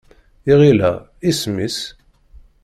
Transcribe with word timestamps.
Iɣil-a, 0.51 0.91
isem-is? 1.29 1.79